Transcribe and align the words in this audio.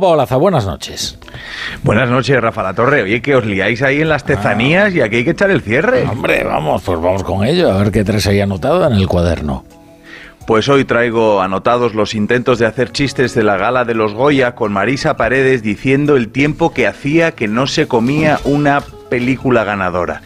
Paolaza, 0.00 0.36
buenas 0.36 0.66
noches. 0.66 1.18
Buenas 1.82 2.08
noches, 2.08 2.40
Rafa 2.40 2.62
La 2.62 2.74
Torre. 2.74 3.02
Oye, 3.02 3.22
que 3.22 3.34
os 3.34 3.44
liáis 3.44 3.82
ahí 3.82 4.00
en 4.00 4.08
las 4.08 4.24
tezanías 4.24 4.94
y 4.94 5.00
aquí 5.00 5.16
hay 5.16 5.24
que 5.24 5.30
echar 5.30 5.50
el 5.50 5.62
cierre. 5.62 6.06
Hombre, 6.06 6.44
vamos, 6.44 6.82
pues 6.84 7.00
vamos 7.00 7.22
con 7.22 7.44
ello, 7.44 7.70
a 7.72 7.78
ver 7.78 7.90
qué 7.90 8.04
tres 8.04 8.26
hay 8.26 8.40
anotado 8.40 8.86
en 8.86 8.94
el 8.94 9.06
cuaderno. 9.06 9.64
Pues 10.46 10.68
hoy 10.68 10.84
traigo 10.84 11.40
anotados 11.40 11.94
los 11.94 12.14
intentos 12.14 12.58
de 12.58 12.66
hacer 12.66 12.92
chistes 12.92 13.34
de 13.34 13.42
la 13.42 13.56
gala 13.56 13.84
de 13.84 13.94
los 13.94 14.14
Goya 14.14 14.54
con 14.54 14.72
Marisa 14.72 15.16
Paredes 15.16 15.62
diciendo 15.62 16.16
el 16.16 16.28
tiempo 16.28 16.72
que 16.72 16.86
hacía 16.86 17.32
que 17.32 17.48
no 17.48 17.66
se 17.66 17.88
comía 17.88 18.38
una 18.44 18.80
película 19.10 19.64
ganadora. 19.64 20.22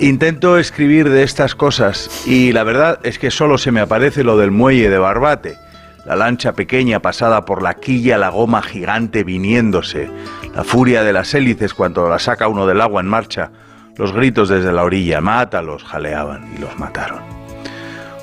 Intento 0.00 0.58
escribir 0.58 1.10
de 1.10 1.22
estas 1.22 1.54
cosas 1.54 2.26
y 2.26 2.52
la 2.52 2.64
verdad 2.64 2.98
es 3.04 3.18
que 3.18 3.30
solo 3.30 3.56
se 3.56 3.70
me 3.70 3.80
aparece 3.80 4.24
lo 4.24 4.36
del 4.36 4.50
muelle 4.50 4.90
de 4.90 4.98
Barbate 4.98 5.69
la 6.04 6.16
lancha 6.16 6.52
pequeña 6.52 7.00
pasada 7.00 7.44
por 7.44 7.62
la 7.62 7.74
quilla, 7.74 8.18
la 8.18 8.30
goma 8.30 8.62
gigante 8.62 9.24
viniéndose, 9.24 10.10
la 10.54 10.64
furia 10.64 11.02
de 11.02 11.12
las 11.12 11.34
hélices 11.34 11.74
cuando 11.74 12.08
la 12.08 12.18
saca 12.18 12.48
uno 12.48 12.66
del 12.66 12.80
agua 12.80 13.00
en 13.00 13.08
marcha, 13.08 13.50
los 13.96 14.12
gritos 14.12 14.48
desde 14.48 14.72
la 14.72 14.84
orilla, 14.84 15.20
mátalos, 15.20 15.84
jaleaban 15.84 16.52
y 16.56 16.60
los 16.60 16.78
mataron. 16.78 17.20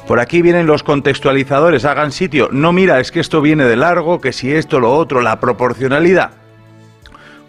Por 0.07 0.21
aquí 0.21 0.41
vienen 0.41 0.67
los 0.67 0.83
contextualizadores, 0.83 1.83
hagan 1.83 2.13
sitio. 2.13 2.47
No, 2.52 2.71
mira, 2.71 3.02
es 3.02 3.11
que 3.11 3.19
esto 3.19 3.41
viene 3.41 3.66
de 3.66 3.75
largo, 3.75 4.21
que 4.21 4.31
si 4.31 4.53
esto, 4.53 4.80
lo 4.80 4.95
otro, 4.95 5.21
la 5.21 5.39
proporcionalidad. 5.39 6.31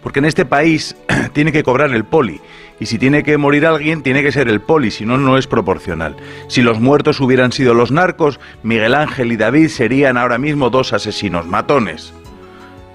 Porque 0.03 0.19
en 0.19 0.25
este 0.25 0.45
país 0.45 0.95
tiene 1.33 1.51
que 1.51 1.63
cobrar 1.63 1.91
el 1.91 2.05
poli. 2.05 2.41
Y 2.79 2.85
si 2.85 2.97
tiene 2.97 3.23
que 3.23 3.37
morir 3.37 3.65
alguien, 3.65 4.03
tiene 4.03 4.23
que 4.23 4.31
ser 4.31 4.47
el 4.47 4.61
poli, 4.61 4.91
si 4.91 5.05
no, 5.05 5.17
no 5.17 5.37
es 5.37 5.47
proporcional. 5.47 6.15
Si 6.47 6.61
los 6.61 6.79
muertos 6.79 7.19
hubieran 7.19 7.51
sido 7.51 7.73
los 7.73 7.91
narcos, 7.91 8.39
Miguel 8.63 8.95
Ángel 8.95 9.31
y 9.33 9.37
David 9.37 9.67
serían 9.67 10.17
ahora 10.17 10.37
mismo 10.37 10.69
dos 10.69 10.93
asesinos 10.93 11.45
matones. 11.45 12.13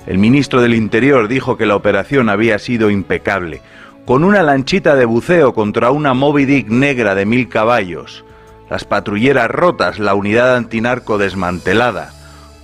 El 0.07 0.19
ministro 0.19 0.61
del 0.61 0.75
Interior 0.75 1.29
dijo 1.29 1.57
que 1.57 1.67
la 1.67 1.77
operación 1.77 2.29
había 2.29 2.59
sido 2.59 2.91
impecable, 2.91 3.61
con 4.05 4.23
una 4.23 4.43
lanchita 4.43 4.97
de 4.97 5.07
buceo 5.07 5.55
contra 5.55 5.91
una 5.91 6.13
Moby 6.13 6.45
Dick 6.45 6.69
negra 6.69 7.15
de 7.15 7.25
mil 7.25 7.49
caballos, 7.49 8.25
las 8.69 8.85
patrulleras 8.85 9.51
rotas, 9.51 9.99
la 9.99 10.15
unidad 10.15 10.57
antinarco 10.57 11.17
desmantelada. 11.17 12.13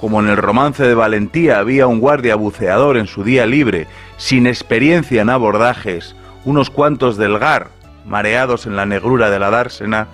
Como 0.01 0.21
en 0.21 0.29
el 0.29 0.39
romance 0.39 0.83
de 0.83 0.95
Valentía 0.95 1.59
había 1.59 1.87
un 1.87 2.01
guardia 2.01 2.35
buceador 2.35 2.97
en 2.97 3.07
su 3.07 3.23
día 3.23 3.45
libre, 3.45 3.87
sin 4.17 4.47
experiencia 4.47 5.21
en 5.21 5.29
abordajes, 5.29 6.17
unos 6.47 6.71
cuantos 6.71 7.19
del 7.19 7.39
Gar, 7.39 7.69
mareados 8.07 8.65
en 8.65 8.77
la 8.77 8.87
negrura 8.87 9.29
de 9.29 9.39
la 9.39 9.51
dársena, 9.51 10.09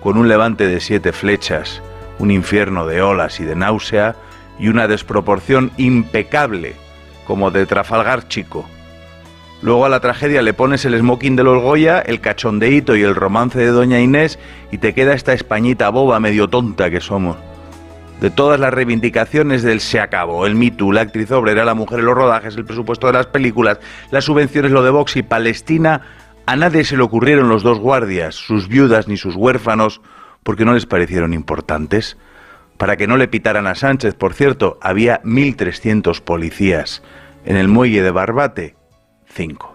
con 0.00 0.16
un 0.16 0.28
levante 0.28 0.68
de 0.68 0.78
siete 0.78 1.12
flechas, 1.12 1.82
un 2.20 2.30
infierno 2.30 2.86
de 2.86 3.02
olas 3.02 3.40
y 3.40 3.44
de 3.44 3.56
náusea, 3.56 4.14
y 4.60 4.68
una 4.68 4.86
desproporción 4.86 5.72
impecable, 5.76 6.76
como 7.26 7.50
de 7.50 7.66
Trafalgar 7.66 8.28
chico. 8.28 8.64
Luego 9.60 9.86
a 9.86 9.88
la 9.88 9.98
tragedia 9.98 10.42
le 10.42 10.54
pones 10.54 10.84
el 10.84 10.96
smoking 10.96 11.34
de 11.34 11.42
los 11.42 11.60
Goya, 11.60 11.98
el 11.98 12.20
cachondeíto 12.20 12.94
y 12.94 13.02
el 13.02 13.16
romance 13.16 13.58
de 13.58 13.68
Doña 13.68 13.98
Inés, 13.98 14.38
y 14.70 14.78
te 14.78 14.94
queda 14.94 15.14
esta 15.14 15.32
españita 15.32 15.88
boba 15.88 16.20
medio 16.20 16.46
tonta 16.46 16.90
que 16.90 17.00
somos 17.00 17.36
de 18.20 18.30
todas 18.30 18.60
las 18.60 18.72
reivindicaciones 18.72 19.62
del 19.62 19.80
se 19.80 19.98
acabó, 20.00 20.46
el 20.46 20.54
Me 20.54 20.70
Too, 20.70 20.92
la 20.92 21.00
actriz 21.00 21.30
obrera, 21.32 21.64
la 21.64 21.74
mujer 21.74 22.00
en 22.00 22.06
los 22.06 22.14
rodajes, 22.14 22.56
el 22.56 22.64
presupuesto 22.64 23.08
de 23.08 23.14
las 23.14 23.26
películas, 23.26 23.78
las 24.10 24.24
subvenciones, 24.24 24.70
lo 24.70 24.82
de 24.82 24.90
Vox 24.90 25.16
y 25.16 25.22
Palestina, 25.22 26.02
a 26.46 26.56
nadie 26.56 26.84
se 26.84 26.96
le 26.96 27.02
ocurrieron 27.02 27.48
los 27.48 27.62
dos 27.62 27.78
guardias, 27.78 28.34
sus 28.34 28.68
viudas 28.68 29.08
ni 29.08 29.16
sus 29.16 29.36
huérfanos, 29.36 30.00
porque 30.42 30.64
no 30.64 30.72
les 30.72 30.86
parecieron 30.86 31.34
importantes. 31.34 32.16
Para 32.76 32.96
que 32.96 33.06
no 33.06 33.16
le 33.16 33.28
pitaran 33.28 33.66
a 33.66 33.76
Sánchez, 33.76 34.14
por 34.14 34.34
cierto, 34.34 34.78
había 34.80 35.22
1.300 35.22 36.20
policías. 36.20 37.02
En 37.44 37.56
el 37.56 37.68
muelle 37.68 38.02
de 38.02 38.10
Barbate, 38.10 38.76
cinco. 39.26 39.71